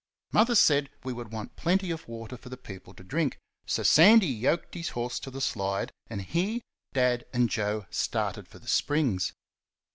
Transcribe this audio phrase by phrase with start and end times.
[0.31, 4.25] Mother said we would want plenty of water for the people to drink, so Sandy
[4.25, 9.33] yoked his horse to the slide, and he, Dad, and Joe started for the springs.